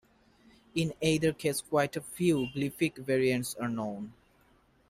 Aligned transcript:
In 0.73 0.95
either 0.99 1.31
case 1.31 1.61
quite 1.61 1.95
a 1.95 2.01
few 2.01 2.47
glyphic 2.55 2.97
variants 2.97 3.53
are 3.53 3.69
known. 3.69 4.13